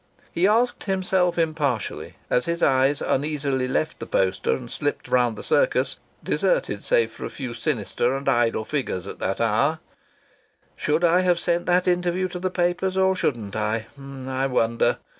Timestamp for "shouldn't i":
13.15-13.85